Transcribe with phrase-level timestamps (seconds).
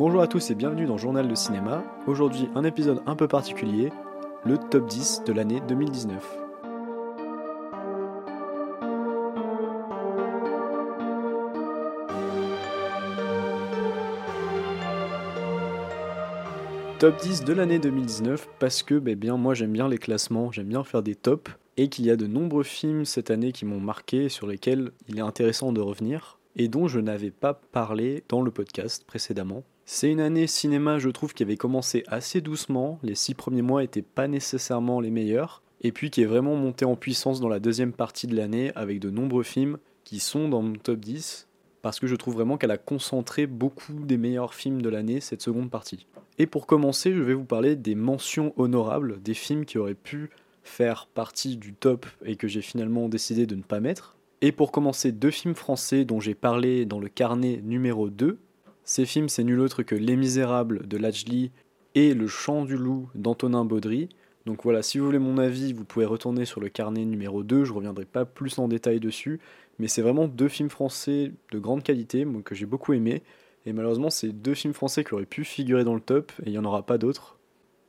[0.00, 1.84] Bonjour à tous et bienvenue dans Journal de cinéma.
[2.06, 3.92] Aujourd'hui, un épisode un peu particulier,
[4.46, 6.38] le top 10 de l'année 2019.
[16.98, 20.68] Top 10 de l'année 2019 parce que ben bien, moi j'aime bien les classements, j'aime
[20.68, 23.80] bien faire des tops et qu'il y a de nombreux films cette année qui m'ont
[23.80, 28.40] marqué sur lesquels il est intéressant de revenir et dont je n'avais pas parlé dans
[28.40, 29.62] le podcast précédemment.
[29.92, 33.80] C'est une année cinéma, je trouve, qui avait commencé assez doucement, les six premiers mois
[33.80, 37.58] n'étaient pas nécessairement les meilleurs, et puis qui est vraiment monté en puissance dans la
[37.58, 41.48] deuxième partie de l'année avec de nombreux films qui sont dans mon top 10,
[41.82, 45.42] parce que je trouve vraiment qu'elle a concentré beaucoup des meilleurs films de l'année, cette
[45.42, 46.06] seconde partie.
[46.38, 50.30] Et pour commencer, je vais vous parler des mentions honorables, des films qui auraient pu
[50.62, 54.14] faire partie du top et que j'ai finalement décidé de ne pas mettre.
[54.40, 58.38] Et pour commencer, deux films français dont j'ai parlé dans le carnet numéro 2.
[58.90, 61.52] Ces films, c'est nul autre que Les Misérables de Lajli
[61.94, 64.08] et Le Chant du Loup d'Antonin Baudry.
[64.46, 67.64] Donc voilà, si vous voulez mon avis, vous pouvez retourner sur le carnet numéro 2,
[67.64, 69.38] je reviendrai pas plus en détail dessus,
[69.78, 73.22] mais c'est vraiment deux films français de grande qualité, que j'ai beaucoup aimé,
[73.64, 76.50] et malheureusement, c'est deux films français qui auraient pu figurer dans le top, et il
[76.50, 77.38] n'y en aura pas d'autres.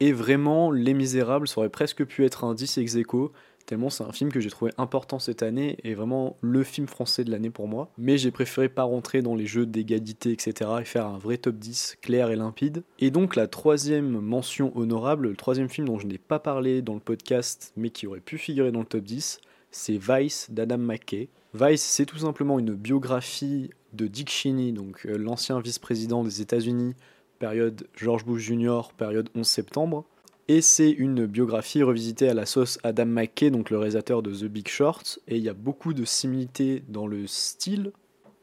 [0.01, 3.31] Et vraiment, Les Misérables, ça aurait presque pu être un 10 ex aequo,
[3.65, 7.23] tellement c'est un film que j'ai trouvé important cette année, et vraiment le film français
[7.23, 7.91] de l'année pour moi.
[7.97, 11.55] Mais j'ai préféré pas rentrer dans les jeux d'égalité, etc., et faire un vrai top
[11.55, 12.83] 10 clair et limpide.
[12.99, 16.93] Et donc la troisième mention honorable, le troisième film dont je n'ai pas parlé dans
[16.93, 19.39] le podcast, mais qui aurait pu figurer dans le top 10,
[19.71, 21.29] c'est Vice d'Adam McKay.
[21.53, 26.95] Vice, c'est tout simplement une biographie de Dick Cheney, donc euh, l'ancien vice-président des États-Unis,
[27.39, 30.05] période George Bush Jr., période 11 septembre.
[30.53, 34.51] Et c'est une biographie revisitée à la sauce Adam McKay, donc le réalisateur de The
[34.51, 35.17] Big Short.
[35.29, 37.93] Et il y a beaucoup de similitudes dans le style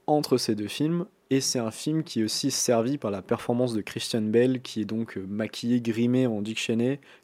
[0.07, 1.05] entre ces deux films.
[1.29, 4.81] Et c'est un film qui est aussi servi par la performance de Christian Bell, qui
[4.81, 6.73] est donc euh, maquillé, grimé en Dick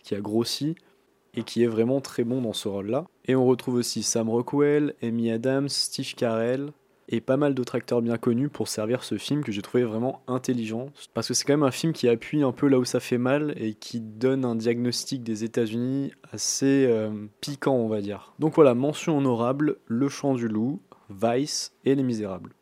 [0.02, 0.74] qui a grossi
[1.32, 3.06] et qui est vraiment très bon dans ce rôle-là.
[3.24, 6.72] Et on retrouve aussi Sam Rockwell, Amy Adams, Steve Carell,
[7.08, 10.22] et pas mal d'autres acteurs bien connus pour servir ce film que j'ai trouvé vraiment
[10.26, 10.86] intelligent.
[11.12, 13.18] Parce que c'est quand même un film qui appuie un peu là où ça fait
[13.18, 17.10] mal et qui donne un diagnostic des États-Unis assez euh,
[17.40, 18.34] piquant, on va dire.
[18.38, 22.52] Donc voilà, mention honorable Le Chant du Loup, Vice et Les Misérables.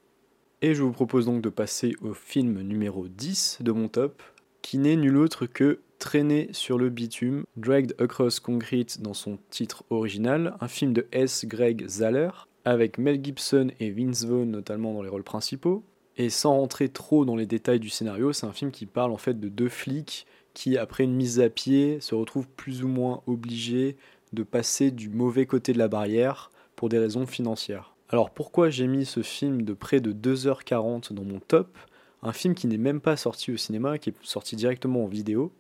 [0.61, 4.23] Et je vous propose donc de passer au film numéro 10 de mon top,
[4.63, 9.85] qui n'est nul autre que Traîner sur le bitume, Dragged Across Concrete dans son titre
[9.89, 11.45] original, un film de S.
[11.47, 12.31] Greg Zahler,
[12.65, 15.85] avec Mel Gibson et Vince Vaughn notamment dans les rôles principaux.
[16.17, 19.17] Et sans rentrer trop dans les détails du scénario, c'est un film qui parle en
[19.17, 23.23] fait de deux flics qui, après une mise à pied, se retrouvent plus ou moins
[23.27, 23.97] obligés
[24.33, 27.95] de passer du mauvais côté de la barrière pour des raisons financières.
[28.09, 31.79] Alors pourquoi j'ai mis ce film de près de 2h40 dans mon top?
[32.23, 35.53] Un film qui n'est même pas sorti au cinéma, qui est sorti directement en vidéo.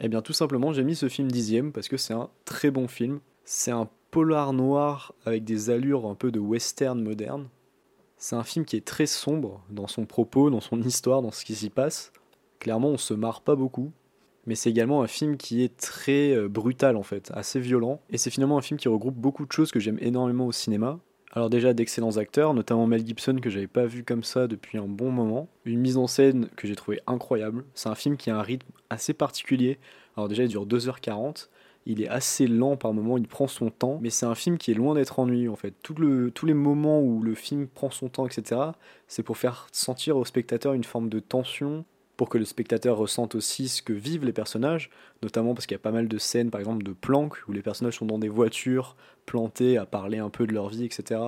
[0.00, 2.88] Eh bien tout simplement j'ai mis ce film dixième parce que c'est un très bon
[2.88, 3.20] film.
[3.44, 7.48] C'est un polar noir avec des allures un peu de western moderne.
[8.18, 11.44] C'est un film qui est très sombre dans son propos, dans son histoire, dans ce
[11.44, 12.12] qui s'y passe.
[12.60, 13.90] Clairement, on se marre pas beaucoup,
[14.46, 18.00] mais c'est également un film qui est très euh, brutal en fait, assez violent.
[18.10, 21.00] Et c'est finalement un film qui regroupe beaucoup de choses que j'aime énormément au cinéma.
[21.32, 24.86] Alors déjà d'excellents acteurs, notamment Mel Gibson que j'avais pas vu comme ça depuis un
[24.88, 25.48] bon moment.
[25.64, 27.64] Une mise en scène que j'ai trouvé incroyable.
[27.72, 29.78] C'est un film qui a un rythme assez particulier.
[30.18, 31.48] Alors déjà il dure 2h40
[31.86, 34.70] il est assez lent par moments, il prend son temps, mais c'est un film qui
[34.70, 35.74] est loin d'être ennuyeux en fait.
[35.82, 35.96] Tous
[36.46, 38.60] les moments où le film prend son temps, etc.,
[39.08, 41.84] c'est pour faire sentir au spectateur une forme de tension,
[42.16, 44.90] pour que le spectateur ressente aussi ce que vivent les personnages,
[45.22, 47.62] notamment parce qu'il y a pas mal de scènes, par exemple, de planques, où les
[47.62, 51.20] personnages sont dans des voitures, plantés, à parler un peu de leur vie, etc.,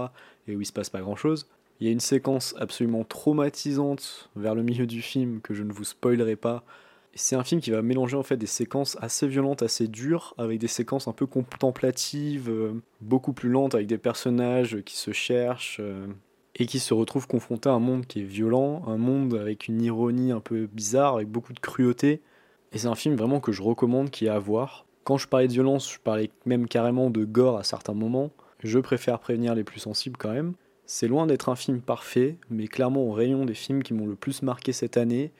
[0.47, 1.48] et où il se passe pas grand-chose.
[1.81, 5.72] Il y a une séquence absolument traumatisante vers le milieu du film que je ne
[5.72, 6.62] vous spoilerai pas,
[7.14, 10.58] c'est un film qui va mélanger en fait des séquences assez violentes, assez dures, avec
[10.58, 15.78] des séquences un peu contemplatives, euh, beaucoup plus lentes, avec des personnages qui se cherchent
[15.80, 16.06] euh,
[16.56, 19.83] et qui se retrouvent confrontés à un monde qui est violent, un monde avec une
[19.83, 22.21] ironie un peu bizarre, avec beaucoup de cruauté.
[22.72, 24.86] Et c'est un film vraiment que je recommande, qui est à voir.
[25.04, 28.30] Quand je parlais de violence, je parlais même carrément de gore à certains moments.
[28.62, 30.54] Je préfère prévenir les plus sensibles quand même.
[30.86, 34.16] C'est loin d'être un film parfait, mais clairement au rayon des films qui m'ont le
[34.16, 35.33] plus marqué cette année,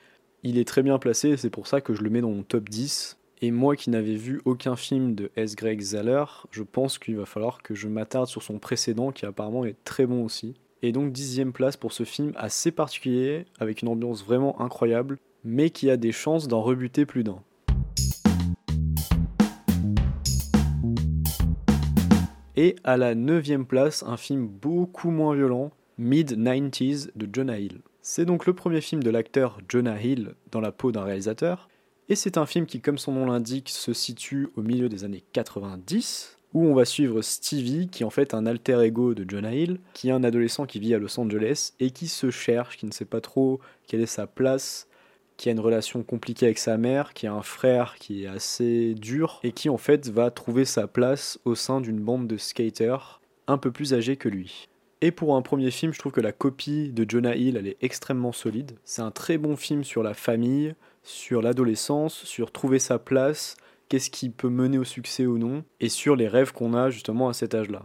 [0.45, 2.69] il est très bien placé, c'est pour ça que je le mets dans mon top
[2.69, 3.17] 10.
[3.41, 5.55] Et moi qui n'avais vu aucun film de S.
[5.55, 9.65] Greg Zahler, je pense qu'il va falloir que je m'attarde sur son précédent qui apparemment
[9.65, 10.53] est très bon aussi.
[10.83, 15.71] Et donc dixième place pour ce film assez particulier, avec une ambiance vraiment incroyable, mais
[15.71, 17.41] qui a des chances d'en rebuter plus d'un.
[22.55, 27.81] Et à la neuvième place, un film beaucoup moins violent, Mid-90s de Jonah Hill.
[28.07, 31.69] C'est donc le premier film de l'acteur Jonah Hill dans la peau d'un réalisateur,
[32.07, 35.23] et c'est un film qui, comme son nom l'indique, se situe au milieu des années
[35.33, 39.55] 90, où on va suivre Stevie, qui est en fait un alter ego de Jonah
[39.55, 42.85] Hill, qui est un adolescent qui vit à Los Angeles et qui se cherche, qui
[42.85, 44.87] ne sait pas trop quelle est sa place,
[45.35, 48.93] qui a une relation compliquée avec sa mère, qui a un frère qui est assez
[48.93, 53.19] dur, et qui en fait va trouver sa place au sein d'une bande de skaters
[53.47, 54.67] un peu plus âgés que lui.
[55.01, 57.77] Et pour un premier film, je trouve que la copie de Jonah Hill, elle est
[57.81, 58.77] extrêmement solide.
[58.85, 63.57] C'est un très bon film sur la famille, sur l'adolescence, sur trouver sa place,
[63.89, 67.29] qu'est-ce qui peut mener au succès ou non, et sur les rêves qu'on a justement
[67.29, 67.83] à cet âge-là.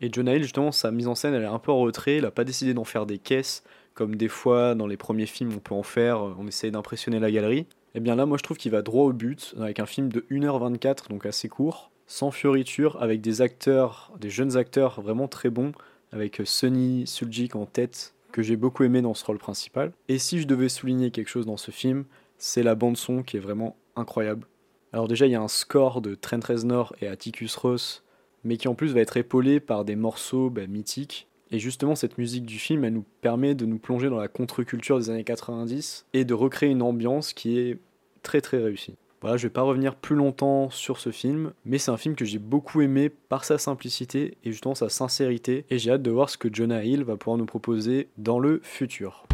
[0.00, 2.22] Et Jonah Hill, justement, sa mise en scène, elle est un peu en retrait, il
[2.22, 3.62] n'a pas décidé d'en faire des caisses,
[3.94, 7.30] comme des fois dans les premiers films on peut en faire, on essaye d'impressionner la
[7.30, 7.60] galerie.
[7.60, 10.10] Et eh bien là, moi je trouve qu'il va droit au but, avec un film
[10.10, 15.48] de 1h24, donc assez court, sans fioriture, avec des acteurs, des jeunes acteurs vraiment très
[15.48, 15.72] bons,
[16.16, 19.92] avec Sonny Suljic en tête, que j'ai beaucoup aimé dans ce rôle principal.
[20.08, 22.06] Et si je devais souligner quelque chose dans ce film,
[22.38, 24.46] c'est la bande son qui est vraiment incroyable.
[24.94, 28.02] Alors déjà, il y a un score de Trent Reznor et Atticus Ross,
[28.44, 31.28] mais qui en plus va être épaulé par des morceaux bah, mythiques.
[31.50, 34.98] Et justement, cette musique du film, elle nous permet de nous plonger dans la contre-culture
[34.98, 37.78] des années 90 et de recréer une ambiance qui est
[38.22, 38.96] très très réussie.
[39.26, 42.24] Voilà, je vais pas revenir plus longtemps sur ce film, mais c'est un film que
[42.24, 46.30] j'ai beaucoup aimé par sa simplicité et justement sa sincérité, et j'ai hâte de voir
[46.30, 49.26] ce que Jonah Hill va pouvoir nous proposer dans le futur.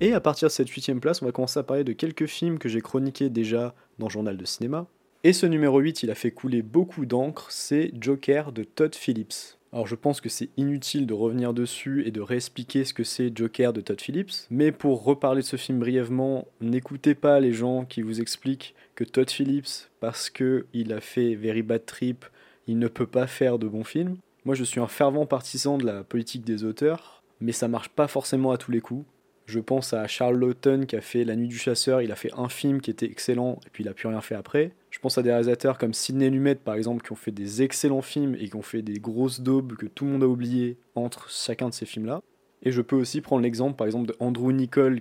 [0.00, 2.60] Et à partir de cette huitième place, on va commencer à parler de quelques films
[2.60, 4.86] que j'ai chroniqués déjà dans Journal de cinéma.
[5.24, 9.57] Et ce numéro 8, il a fait couler beaucoup d'encre, c'est Joker de Todd Phillips.
[9.72, 13.36] Alors je pense que c'est inutile de revenir dessus et de réexpliquer ce que c'est
[13.36, 17.84] Joker de Todd Phillips, mais pour reparler de ce film brièvement, n'écoutez pas les gens
[17.84, 22.24] qui vous expliquent que Todd Phillips, parce qu'il a fait Very Bad Trip,
[22.66, 24.16] il ne peut pas faire de bons films.
[24.46, 28.08] Moi je suis un fervent partisan de la politique des auteurs, mais ça marche pas
[28.08, 29.04] forcément à tous les coups.
[29.44, 32.32] Je pense à Charles Lawton qui a fait La Nuit du Chasseur, il a fait
[32.36, 34.72] un film qui était excellent et puis il a plus rien fait après.
[34.90, 38.02] Je pense à des réalisateurs comme Sidney Lumet par exemple qui ont fait des excellents
[38.02, 41.30] films et qui ont fait des grosses daubes que tout le monde a oubliées entre
[41.30, 42.22] chacun de ces films-là.
[42.62, 44.52] Et je peux aussi prendre l'exemple par exemple de Andrew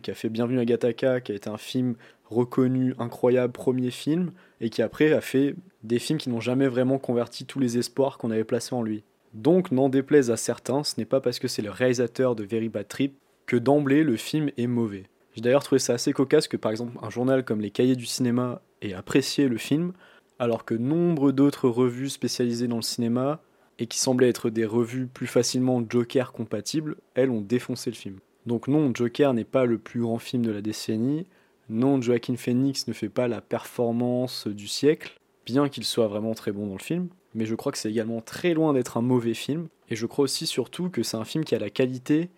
[0.01, 1.95] qui a fait Bienvenue à Gattaca, qui a été un film
[2.25, 4.31] reconnu, incroyable, premier film,
[4.61, 8.17] et qui après a fait des films qui n'ont jamais vraiment converti tous les espoirs
[8.17, 9.03] qu'on avait placés en lui.
[9.33, 12.69] Donc, n'en déplaise à certains, ce n'est pas parce que c'est le réalisateur de Very
[12.69, 15.05] Bad Trip que d'emblée le film est mauvais.
[15.33, 18.05] J'ai d'ailleurs trouvé ça assez cocasse que par exemple un journal comme les Cahiers du
[18.05, 19.93] cinéma ait apprécié le film,
[20.39, 23.41] alors que nombre d'autres revues spécialisées dans le cinéma,
[23.79, 28.17] et qui semblaient être des revues plus facilement Joker compatibles, elles ont défoncé le film.
[28.45, 31.25] Donc non, Joker n'est pas le plus grand film de la décennie,
[31.69, 36.53] non, Joaquin Phoenix ne fait pas la performance du siècle, bien qu'il soit vraiment très
[36.53, 39.33] bon dans le film, mais je crois que c'est également très loin d'être un mauvais
[39.33, 42.29] film, et je crois aussi surtout que c'est un film qui a la qualité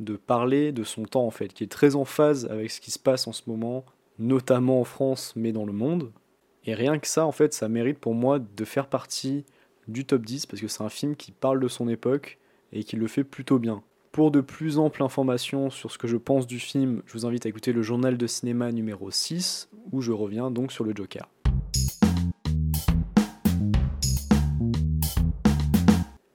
[0.00, 2.90] de parler de son temps en fait, qui est très en phase avec ce qui
[2.90, 3.84] se passe en ce moment,
[4.18, 6.12] notamment en France, mais dans le monde.
[6.64, 9.44] Et rien que ça, en fait, ça mérite pour moi de faire partie
[9.86, 12.38] du top 10 parce que c'est un film qui parle de son époque
[12.72, 13.82] et qui le fait plutôt bien.
[14.12, 17.46] Pour de plus amples informations sur ce que je pense du film, je vous invite
[17.46, 21.28] à écouter le journal de cinéma numéro 6 où je reviens donc sur le Joker.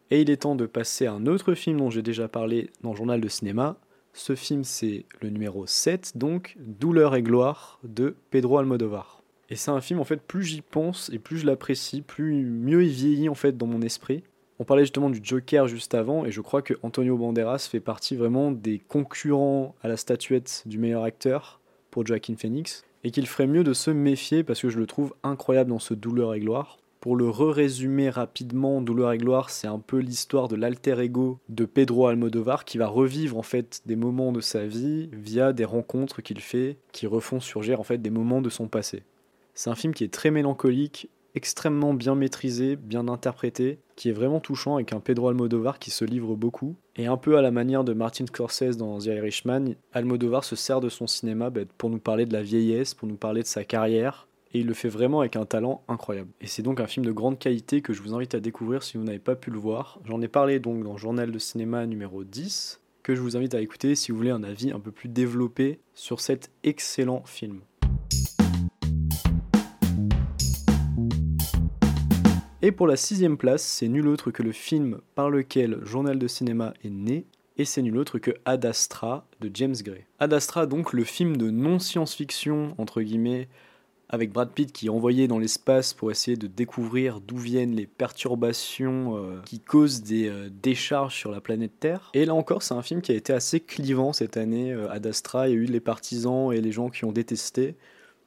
[0.09, 2.91] Et il est temps de passer à un autre film dont j'ai déjà parlé dans
[2.91, 3.77] le journal de cinéma.
[4.13, 9.23] Ce film, c'est le numéro 7, donc Douleur et gloire de Pedro Almodovar.
[9.49, 12.83] Et c'est un film, en fait, plus j'y pense et plus je l'apprécie, plus mieux
[12.83, 14.23] il vieillit, en fait, dans mon esprit.
[14.59, 18.15] On parlait justement du Joker juste avant, et je crois que Antonio Banderas fait partie
[18.15, 23.47] vraiment des concurrents à la statuette du meilleur acteur pour Joaquin Phoenix, et qu'il ferait
[23.47, 26.77] mieux de se méfier parce que je le trouve incroyable dans ce Douleur et gloire.
[27.03, 31.65] Pour le re-résumer rapidement, Douleur et gloire, c'est un peu l'histoire de l'alter ego de
[31.65, 36.21] Pedro Almodovar qui va revivre en fait des moments de sa vie via des rencontres
[36.21, 39.03] qu'il fait qui refont surgir en fait des moments de son passé.
[39.53, 44.39] C'est un film qui est très mélancolique, extrêmement bien maîtrisé, bien interprété, qui est vraiment
[44.39, 46.77] touchant avec un Pedro Almodovar qui se livre beaucoup.
[46.95, 50.79] Et un peu à la manière de Martin Scorsese dans The Irishman, Almodovar se sert
[50.79, 53.65] de son cinéma bah, pour nous parler de la vieillesse, pour nous parler de sa
[53.65, 56.29] carrière, et il le fait vraiment avec un talent incroyable.
[56.39, 58.97] Et c'est donc un film de grande qualité que je vous invite à découvrir si
[58.97, 59.99] vous n'avez pas pu le voir.
[60.05, 63.61] J'en ai parlé donc dans Journal de cinéma numéro 10, que je vous invite à
[63.61, 67.61] écouter si vous voulez un avis un peu plus développé sur cet excellent film.
[72.61, 76.27] Et pour la sixième place, c'est nul autre que le film par lequel Journal de
[76.27, 77.25] cinéma est né,
[77.57, 80.05] et c'est nul autre que Ad Astra de James Gray.
[80.19, 83.49] Ad Astra, donc le film de non-science-fiction, entre guillemets,
[84.13, 87.87] avec Brad Pitt qui est envoyé dans l'espace pour essayer de découvrir d'où viennent les
[87.87, 92.11] perturbations euh, qui causent des euh, décharges sur la planète Terre.
[92.13, 95.49] Et là encore, c'est un film qui a été assez clivant cette année euh, Astra.
[95.49, 97.75] Il y a eu les partisans et les gens qui ont détesté.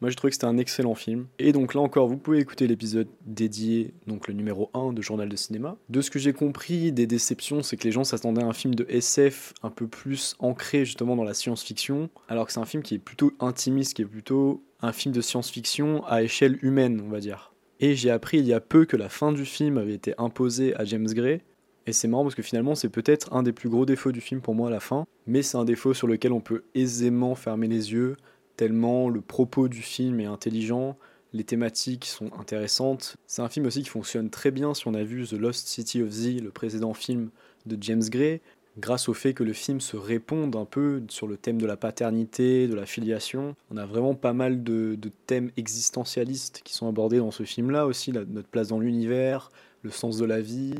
[0.01, 1.27] Moi, j'ai trouvé que c'était un excellent film.
[1.39, 5.29] Et donc là encore, vous pouvez écouter l'épisode dédié, donc le numéro 1 de Journal
[5.29, 5.77] de cinéma.
[5.89, 8.75] De ce que j'ai compris des déceptions, c'est que les gens s'attendaient à un film
[8.75, 12.83] de SF un peu plus ancré justement dans la science-fiction, alors que c'est un film
[12.83, 17.11] qui est plutôt intimiste, qui est plutôt un film de science-fiction à échelle humaine, on
[17.11, 17.53] va dire.
[17.81, 20.75] Et j'ai appris il y a peu que la fin du film avait été imposée
[20.77, 21.43] à James Gray.
[21.87, 24.41] Et c'est marrant parce que finalement c'est peut-être un des plus gros défauts du film
[24.41, 27.69] pour moi à la fin, mais c'est un défaut sur lequel on peut aisément fermer
[27.69, 28.17] les yeux,
[28.57, 30.97] tellement le propos du film est intelligent,
[31.33, 33.15] les thématiques sont intéressantes.
[33.27, 36.03] C'est un film aussi qui fonctionne très bien si on a vu The Lost City
[36.03, 37.31] of Z, le précédent film
[37.67, 38.41] de James Gray,
[38.79, 41.77] grâce au fait que le film se réponde un peu sur le thème de la
[41.77, 43.57] paternité, de la filiation.
[43.71, 48.13] On a vraiment pas mal de, thèmes existentialistes qui sont abordés dans ce film-là aussi,
[48.13, 49.51] notre place dans l'univers,
[49.83, 50.75] le sens de la vie,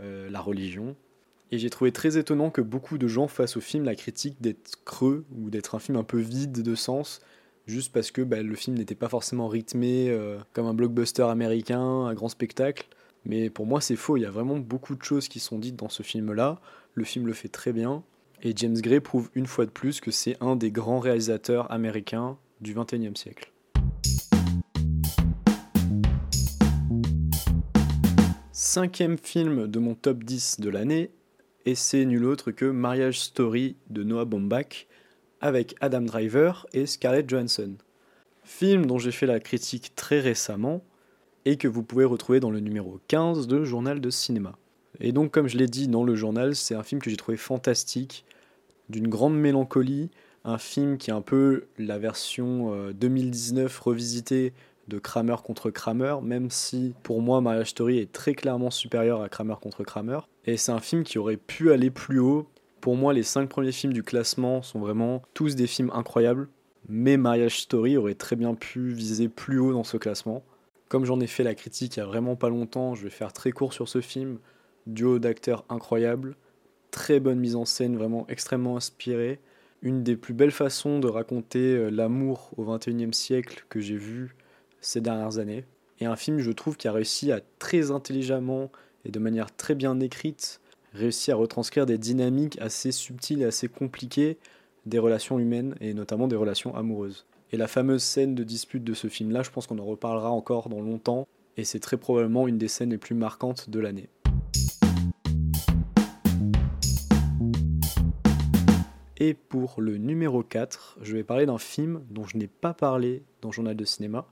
[0.00, 0.96] euh, la religion.
[1.52, 4.82] Et j'ai trouvé très étonnant que beaucoup de gens fassent au film la critique d'être
[4.84, 7.20] creux ou d'être un film un peu vide de sens,
[7.66, 11.80] juste parce que bah, le film n'était pas forcément rythmé euh, comme un blockbuster américain,
[11.80, 12.88] un grand spectacle.
[13.26, 14.16] Mais pour moi, c'est faux.
[14.16, 16.60] Il y a vraiment beaucoup de choses qui sont dites dans ce film-là.
[16.94, 18.04] Le film le fait très bien.
[18.42, 22.38] Et James Gray prouve une fois de plus que c'est un des grands réalisateurs américains
[22.60, 23.52] du XXIe siècle.
[28.52, 31.10] Cinquième film de mon top 10 de l'année,
[31.64, 34.86] et c'est nul autre que Marriage Story de Noah Baumbach
[35.40, 37.74] avec Adam Driver et Scarlett Johansson.
[38.44, 40.84] Film dont j'ai fait la critique très récemment
[41.46, 44.58] et que vous pouvez retrouver dans le numéro 15 de Journal de cinéma.
[45.00, 47.38] Et donc comme je l'ai dit dans le journal, c'est un film que j'ai trouvé
[47.38, 48.24] fantastique,
[48.88, 50.10] d'une grande mélancolie,
[50.44, 54.52] un film qui est un peu la version 2019 euh, revisitée
[54.88, 59.28] de Kramer contre Kramer, même si pour moi Marriage Story est très clairement supérieur à
[59.28, 60.18] Kramer contre Kramer.
[60.44, 62.46] Et c'est un film qui aurait pu aller plus haut.
[62.80, 66.48] Pour moi, les cinq premiers films du classement sont vraiment tous des films incroyables,
[66.88, 70.44] mais Marriage Story aurait très bien pu viser plus haut dans ce classement.
[70.88, 73.32] Comme j'en ai fait la critique il y a vraiment pas longtemps, je vais faire
[73.32, 74.38] très court sur ce film.
[74.86, 76.36] Duo d'acteurs incroyable,
[76.92, 79.40] très bonne mise en scène, vraiment extrêmement inspirée.
[79.82, 84.36] Une des plus belles façons de raconter euh, l'amour au XXIe siècle que j'ai vu
[84.80, 85.64] ces dernières années.
[86.00, 88.70] Et un film, je trouve, qui a réussi à très intelligemment
[89.04, 90.60] et de manière très bien écrite,
[90.92, 94.38] réussir à retranscrire des dynamiques assez subtiles et assez compliquées
[94.86, 97.26] des relations humaines et notamment des relations amoureuses.
[97.52, 100.68] Et la fameuse scène de dispute de ce film-là, je pense qu'on en reparlera encore
[100.68, 104.08] dans longtemps, et c'est très probablement une des scènes les plus marquantes de l'année.
[109.18, 113.22] Et pour le numéro 4, je vais parler d'un film dont je n'ai pas parlé
[113.40, 114.26] dans Journal de cinéma,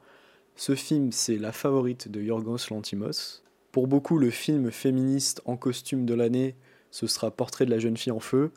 [0.56, 3.42] ce film, c'est la favorite de Yorgos Lantimos.
[3.73, 6.54] Pour beaucoup, le film féministe en costume de l'année,
[6.92, 8.52] ce sera Portrait de la jeune fille en feu.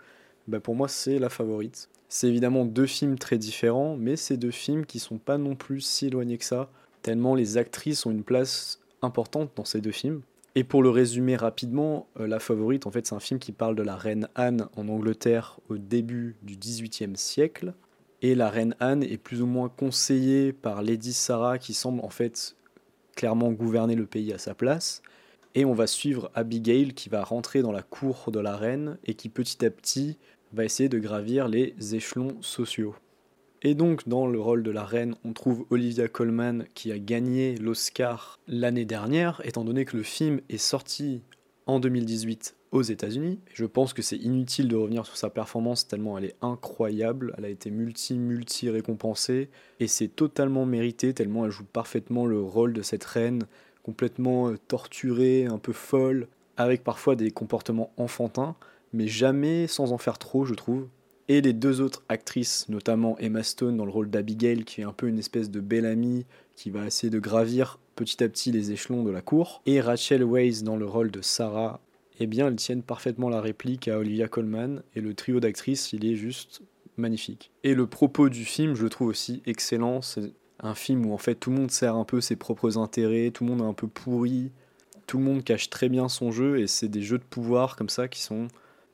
[0.48, 1.90] Bah, pour moi, c'est la favorite.
[2.10, 5.82] C'est évidemment deux films très différents, mais c'est deux films qui sont pas non plus
[5.82, 6.70] si éloignés que ça,
[7.02, 10.22] tellement les actrices ont une place importante dans ces deux films.
[10.56, 13.76] Et pour le résumer rapidement, euh, La Favorite, en fait, c'est un film qui parle
[13.76, 17.74] de la reine Anne en Angleterre au début du XVIIIe siècle.
[18.24, 22.10] Et la reine Anne est plus ou moins conseillée par Lady Sarah qui semble en
[22.10, 22.56] fait
[23.16, 25.04] clairement gouverner le pays à sa place.
[25.54, 29.14] Et on va suivre Abigail qui va rentrer dans la cour de la reine et
[29.14, 30.18] qui petit à petit
[30.54, 32.96] va essayer de gravir les échelons sociaux.
[33.64, 37.56] Et donc dans le rôle de la reine, on trouve Olivia Colman qui a gagné
[37.58, 41.24] l'Oscar l'année dernière, étant donné que le film est sorti
[41.66, 43.40] en 2018 aux États-Unis.
[43.54, 47.34] Je pense que c'est inutile de revenir sur sa performance tellement elle est incroyable.
[47.38, 49.50] Elle a été multi-multi récompensée
[49.80, 53.44] et c'est totalement mérité tellement elle joue parfaitement le rôle de cette reine
[53.88, 56.28] complètement euh, torturée, un peu folle,
[56.58, 58.56] avec parfois des comportements enfantins,
[58.94, 60.88] mais jamais sans en faire trop, je trouve.
[61.28, 64.94] Et les deux autres actrices, notamment Emma Stone dans le rôle d'Abigail, qui est un
[64.94, 66.26] peu une espèce de belle amie
[66.56, 70.24] qui va essayer de gravir petit à petit les échelons de la cour, et Rachel
[70.24, 71.82] Weisz dans le rôle de Sarah
[72.20, 76.06] eh bien, elles tiennent parfaitement la réplique à Olivia Colman, et le trio d'actrices, il
[76.06, 76.62] est juste
[76.98, 77.52] magnifique.
[77.64, 80.02] Et le propos du film, je le trouve aussi excellent.
[80.02, 83.30] C'est un film où en fait tout le monde sert un peu ses propres intérêts,
[83.32, 84.52] tout le monde est un peu pourri,
[85.06, 87.90] tout le monde cache très bien son jeu, et c'est des jeux de pouvoir comme
[87.90, 88.48] ça qui sont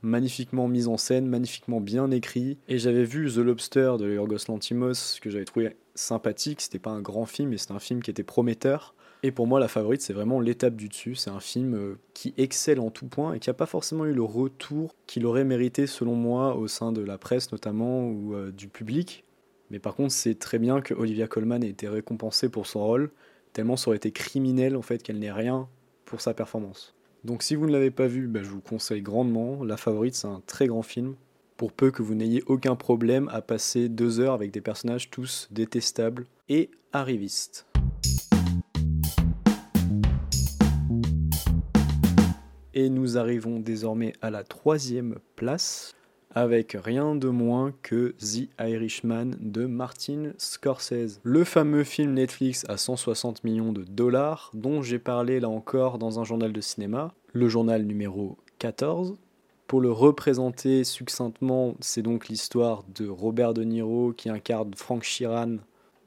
[0.03, 2.57] magnifiquement mis en scène, magnifiquement bien écrits.
[2.67, 6.61] Et j'avais vu The Lobster de Yorgos Lantimos, que j'avais trouvé sympathique.
[6.61, 8.93] C'était pas un grand film, mais c'était un film qui était prometteur.
[9.25, 11.15] Et pour moi, La Favorite, c'est vraiment l'étape du dessus.
[11.15, 14.13] C'est un film euh, qui excelle en tout point et qui n'a pas forcément eu
[14.13, 18.51] le retour qu'il aurait mérité, selon moi, au sein de la presse notamment ou euh,
[18.51, 19.23] du public.
[19.71, 23.11] Mais par contre, c'est très bien que Olivia Colman ait été récompensée pour son rôle,
[23.53, 25.67] tellement ça aurait été criminel en fait qu'elle n'ait rien
[26.05, 26.93] pour sa performance.
[27.23, 29.63] Donc si vous ne l'avez pas vu, bah, je vous conseille grandement.
[29.63, 31.15] La Favorite, c'est un très grand film.
[31.55, 35.47] Pour peu que vous n'ayez aucun problème à passer deux heures avec des personnages tous
[35.49, 37.65] détestables et arrivistes.
[42.73, 45.95] Et nous arrivons désormais à la troisième place
[46.33, 51.19] avec rien de moins que The Irishman de Martin Scorsese.
[51.23, 56.19] Le fameux film Netflix à 160 millions de dollars dont j'ai parlé là encore dans
[56.19, 59.15] un journal de cinéma, le journal numéro 14.
[59.67, 65.57] Pour le représenter succinctement, c'est donc l'histoire de Robert De Niro qui incarne Frank Sheeran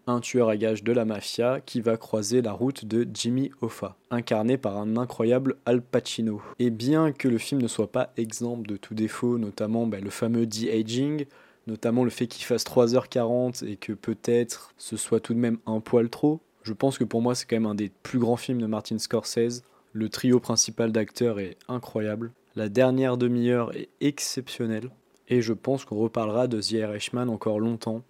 [0.06, 3.96] un tueur à gages de la mafia qui va croiser la route de Jimmy Hoffa,
[4.10, 6.40] incarné par un incroyable Al Pacino.
[6.58, 10.10] Et bien que le film ne soit pas exemple de tout défaut, notamment bah, le
[10.10, 11.26] fameux de-aging,
[11.66, 15.80] notamment le fait qu'il fasse 3h40 et que peut-être ce soit tout de même un
[15.80, 18.60] poil trop, je pense que pour moi c'est quand même un des plus grands films
[18.60, 19.62] de Martin Scorsese.
[19.92, 22.32] Le trio principal d'acteurs est incroyable.
[22.54, 24.90] La dernière demi-heure est exceptionnelle.
[25.28, 28.02] Et je pense qu'on reparlera de The Irishman encore longtemps.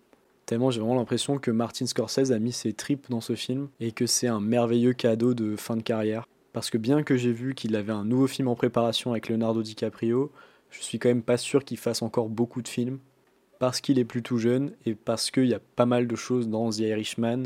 [0.47, 3.91] Tellement j'ai vraiment l'impression que Martin Scorsese a mis ses tripes dans ce film et
[3.91, 6.29] que c'est un merveilleux cadeau de fin de carrière.
[6.53, 9.63] Parce que bien que j'ai vu qu'il avait un nouveau film en préparation avec Leonardo
[9.63, 10.31] DiCaprio,
[10.71, 12.99] je suis quand même pas sûr qu'il fasse encore beaucoup de films.
[13.59, 16.71] Parce qu'il est plutôt jeune et parce qu'il y a pas mal de choses dans
[16.71, 17.45] The Irishman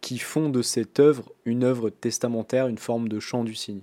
[0.00, 3.80] qui font de cette œuvre une œuvre testamentaire, une forme de chant du cygne.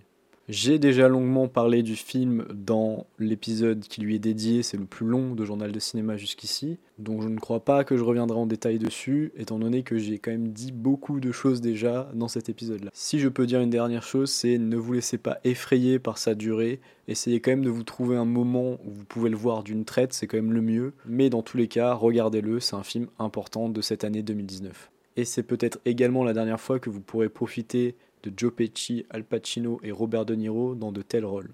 [0.52, 5.06] J'ai déjà longuement parlé du film dans l'épisode qui lui est dédié, c'est le plus
[5.06, 8.46] long de journal de cinéma jusqu'ici, donc je ne crois pas que je reviendrai en
[8.46, 12.50] détail dessus, étant donné que j'ai quand même dit beaucoup de choses déjà dans cet
[12.50, 12.92] épisode-là.
[12.94, 16.36] Si je peux dire une dernière chose, c'est ne vous laissez pas effrayer par sa
[16.36, 19.86] durée, essayez quand même de vous trouver un moment où vous pouvez le voir d'une
[19.86, 23.08] traite, c'est quand même le mieux, mais dans tous les cas, regardez-le, c'est un film
[23.20, 24.92] important de cette année 2019.
[25.16, 29.24] Et c'est peut-être également la dernière fois que vous pourrez profiter de Joe Pesci, Al
[29.24, 31.52] Pacino et Robert De Niro dans de tels rôles.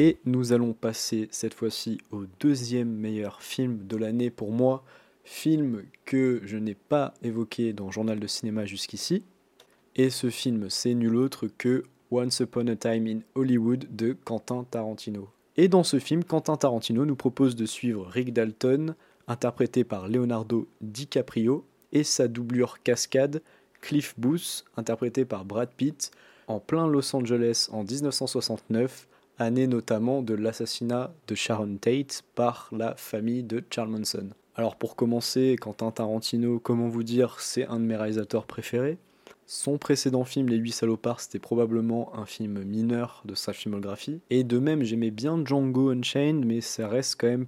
[0.00, 4.84] Et nous allons passer cette fois-ci au deuxième meilleur film de l'année pour moi,
[5.24, 9.24] film que je n'ai pas évoqué dans Journal de cinéma jusqu'ici.
[9.96, 14.64] Et ce film, c'est nul autre que Once Upon a Time in Hollywood de Quentin
[14.70, 15.28] Tarantino.
[15.56, 18.94] Et dans ce film, Quentin Tarantino nous propose de suivre Rick Dalton,
[19.28, 23.42] interprété par Leonardo DiCaprio, et sa doublure cascade,
[23.80, 26.10] Cliff Booth, interprété par Brad Pitt,
[26.48, 29.06] en plein Los Angeles en 1969,
[29.38, 34.30] année notamment de l'assassinat de Sharon Tate par la famille de Charles Manson.
[34.56, 38.98] Alors pour commencer, Quentin Tarantino, comment vous dire, c'est un de mes réalisateurs préférés.
[39.46, 44.20] Son précédent film, Les Huit Salopards, c'était probablement un film mineur de sa filmographie.
[44.30, 47.46] Et de même, j'aimais bien Django Unchained, mais ça reste quand même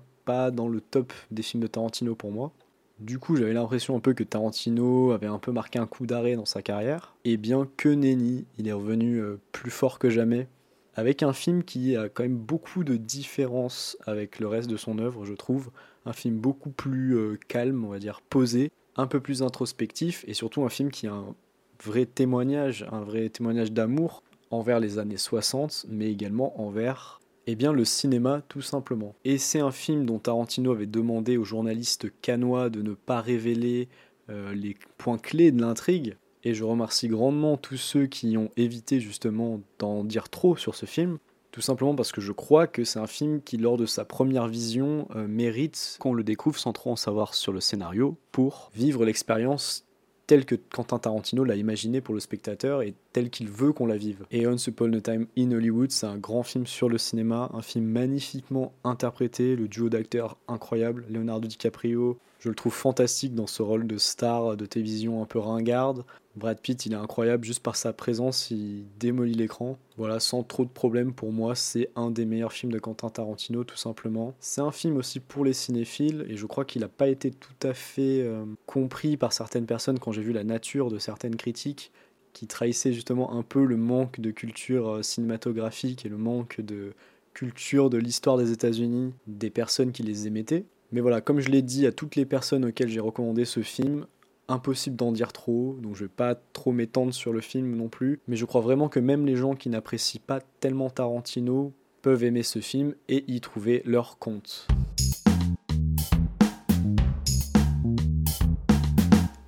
[0.51, 2.53] dans le top des films de Tarantino pour moi.
[3.01, 6.37] Du coup, j'avais l'impression un peu que Tarantino avait un peu marqué un coup d'arrêt
[6.37, 7.15] dans sa carrière.
[7.25, 10.49] Et bien que nenni, il est revenu euh, plus fort que jamais,
[10.95, 14.99] avec un film qui a quand même beaucoup de différences avec le reste de son
[14.99, 15.71] œuvre, je trouve.
[16.05, 20.35] Un film beaucoup plus euh, calme, on va dire posé, un peu plus introspectif, et
[20.35, 21.35] surtout un film qui a un
[21.83, 27.20] vrai témoignage, un vrai témoignage d'amour envers les années 60, mais également envers
[27.53, 29.15] eh bien, le cinéma, tout simplement.
[29.25, 33.89] Et c'est un film dont Tarantino avait demandé aux journalistes canois de ne pas révéler
[34.29, 36.17] euh, les points clés de l'intrigue.
[36.45, 40.87] Et je remercie grandement tous ceux qui ont évité justement d'en dire trop sur ce
[40.87, 41.19] film.
[41.51, 44.47] Tout simplement parce que je crois que c'est un film qui, lors de sa première
[44.47, 49.05] vision, euh, mérite qu'on le découvre sans trop en savoir sur le scénario pour vivre
[49.05, 49.85] l'expérience
[50.31, 53.97] tel que Quentin Tarantino l'a imaginé pour le spectateur et tel qu'il veut qu'on la
[53.97, 54.25] vive.
[54.31, 57.63] Et Once Upon a Time in Hollywood, c'est un grand film sur le cinéma, un
[57.63, 63.61] film magnifiquement interprété, le duo d'acteurs incroyable, Leonardo DiCaprio, je le trouve fantastique dans ce
[63.61, 66.05] rôle de star de télévision un peu ringarde.
[66.37, 69.79] Brad Pitt, il est incroyable juste par sa présence, il démolit l'écran.
[69.97, 73.65] Voilà, sans trop de problèmes pour moi, c'est un des meilleurs films de Quentin Tarantino
[73.65, 74.35] tout simplement.
[74.39, 77.67] C'est un film aussi pour les cinéphiles et je crois qu'il n'a pas été tout
[77.67, 81.91] à fait euh, compris par certaines personnes quand j'ai vu la nature de certaines critiques
[82.33, 86.93] qui trahissaient justement un peu le manque de culture euh, cinématographique et le manque de
[87.35, 90.65] culture de l'histoire des États-Unis des personnes qui les émettaient.
[90.93, 94.07] Mais voilà, comme je l'ai dit à toutes les personnes auxquelles j'ai recommandé ce film,
[94.51, 98.21] impossible d'en dire trop, donc je vais pas trop m'étendre sur le film non plus,
[98.27, 102.43] mais je crois vraiment que même les gens qui n'apprécient pas tellement Tarantino peuvent aimer
[102.43, 104.67] ce film et y trouver leur compte.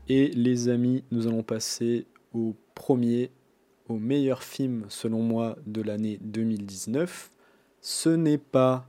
[0.09, 3.31] Et les amis, nous allons passer au premier,
[3.89, 7.31] au meilleur film selon moi de l'année 2019.
[7.81, 8.87] Ce n'est pas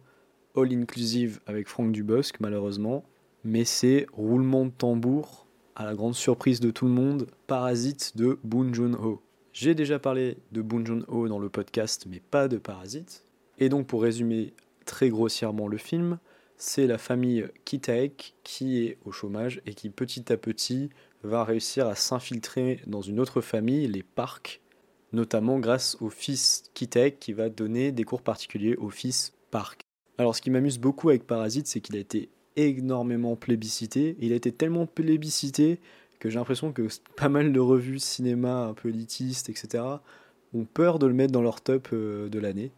[0.56, 3.04] all inclusive avec Franck Dubosc malheureusement,
[3.44, 5.43] mais c'est roulement de tambour
[5.76, 9.22] à la grande surprise de tout le monde, Parasite de Boon Joon-ho.
[9.54, 13.26] J'ai déjà parlé de Boon Joon-ho dans le podcast, mais pas de Parasite.
[13.60, 14.54] Et donc pour résumer
[14.86, 16.20] très grossièrement le film,
[16.58, 20.90] c'est la famille Kitaek qui est au chômage et qui petit à petit
[21.24, 24.62] va réussir à s'infiltrer dans une autre famille, les Park,
[25.12, 29.82] notamment grâce au fils Kitaek qui va donner des cours particuliers au fils Park.
[30.18, 34.16] Alors ce qui m'amuse beaucoup avec Parasite, c'est qu'il a été énormément plébiscité.
[34.20, 35.80] Il a été tellement plébiscité
[36.20, 36.88] que j'ai l'impression que
[37.18, 39.84] pas mal de revues cinéma un peu élitistes, etc.,
[40.54, 42.72] ont peur de le mettre dans leur top euh, de l'année.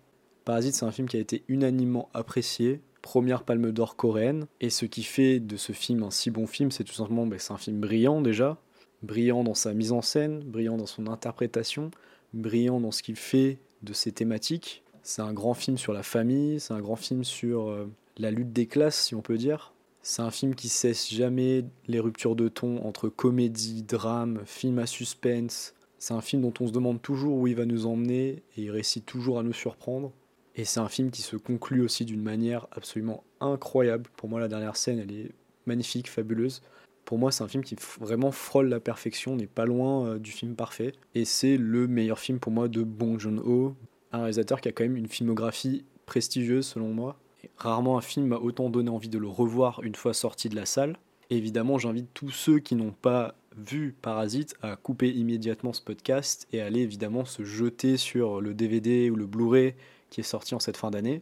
[0.46, 4.86] Parasite, c'est un film qui a été unanimement apprécié, première palme d'or coréenne, et ce
[4.86, 7.58] qui fait de ce film un si bon film, c'est tout simplement, ben, c'est un
[7.58, 8.58] film brillant déjà,
[9.04, 11.92] brillant dans sa mise en scène, brillant dans son interprétation,
[12.34, 14.84] brillant dans ce qu'il fait de ses thématiques.
[15.04, 18.54] C'est un grand film sur la famille, c'est un grand film sur euh, la lutte
[18.54, 19.74] des classes, si on peut dire.
[20.02, 24.86] C'est un film qui cesse jamais les ruptures de ton entre comédie, drame, film à
[24.86, 25.74] suspense.
[25.98, 28.72] C'est un film dont on se demande toujours où il va nous emmener et il
[28.72, 30.12] réussit toujours à nous surprendre.
[30.56, 34.10] Et c'est un film qui se conclut aussi d'une manière absolument incroyable.
[34.16, 35.32] Pour moi, la dernière scène, elle est
[35.66, 36.62] magnifique, fabuleuse.
[37.04, 40.32] Pour moi, c'est un film qui vraiment frôle la perfection, n'est pas loin euh, du
[40.32, 40.94] film parfait.
[41.14, 43.76] Et c'est le meilleur film pour moi de Bong Joon-ho,
[44.12, 47.20] un réalisateur qui a quand même une filmographie prestigieuse selon moi.
[47.58, 50.66] Rarement un film m'a autant donné envie de le revoir une fois sorti de la
[50.66, 50.98] salle.
[51.30, 56.62] évidemment, j'invite tous ceux qui n'ont pas vu Parasite à couper immédiatement ce podcast et
[56.62, 59.76] aller évidemment se jeter sur le DVD ou le Blu-ray
[60.10, 61.22] qui est sorti en cette fin d'année,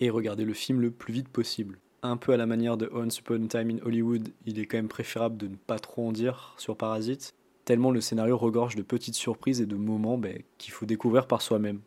[0.00, 1.78] et regarder le film le plus vite possible.
[2.02, 4.78] Un peu à la manière de Once Upon a Time in Hollywood, il est quand
[4.78, 8.82] même préférable de ne pas trop en dire sur Parasite, tellement le scénario regorge de
[8.82, 11.80] petites surprises et de moments ben, qu'il faut découvrir par soi-même.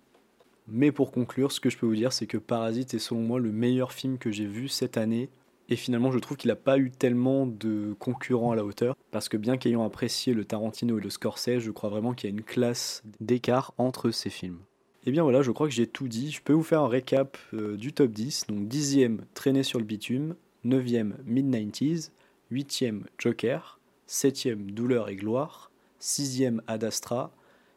[0.68, 3.40] Mais pour conclure, ce que je peux vous dire, c'est que Parasite est selon moi
[3.40, 5.30] le meilleur film que j'ai vu cette année.
[5.70, 8.96] Et finalement, je trouve qu'il n'a pas eu tellement de concurrents à la hauteur.
[9.12, 12.34] Parce que bien qu'ayant apprécié le Tarantino et le Scorsese, je crois vraiment qu'il y
[12.34, 14.60] a une classe d'écart entre ces films.
[15.04, 16.32] Et eh bien voilà, je crois que j'ai tout dit.
[16.32, 18.48] Je peux vous faire un récap euh, du top 10.
[18.48, 20.36] Donc 10e, Traîner sur le bitume.
[20.66, 22.10] 9e, Mid-90s.
[22.52, 23.80] 8e, Joker.
[24.08, 25.70] 7e, Douleur et gloire.
[26.02, 27.32] 6e, Ad Astra.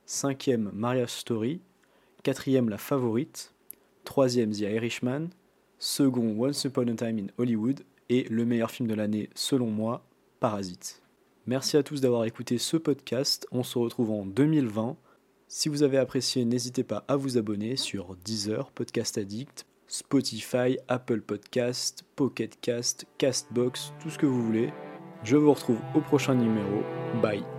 [0.06, 1.60] 5e, Maria Story.
[2.24, 3.52] 4e, La Favorite.
[4.04, 5.28] 3e, The Irishman.
[5.78, 7.80] Second, Once Upon a Time in Hollywood.
[8.08, 10.04] Et le meilleur film de l'année, selon moi,
[10.40, 11.02] Parasite.
[11.46, 13.46] Merci à tous d'avoir écouté ce podcast.
[13.52, 14.96] On se retrouve en 2020
[15.50, 21.22] si vous avez apprécié, n'hésitez pas à vous abonner sur Deezer, Podcast Addict, Spotify, Apple
[21.22, 24.70] Podcast, Pocket Cast, Castbox, tout ce que vous voulez.
[25.24, 26.82] Je vous retrouve au prochain numéro.
[27.22, 27.57] Bye